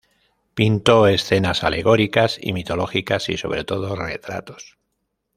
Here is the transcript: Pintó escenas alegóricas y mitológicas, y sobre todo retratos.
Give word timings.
Pintó 0.55 1.05
escenas 1.05 1.63
alegóricas 1.63 2.39
y 2.41 2.53
mitológicas, 2.53 3.29
y 3.29 3.37
sobre 3.37 3.63
todo 3.65 3.95
retratos. 3.95 4.79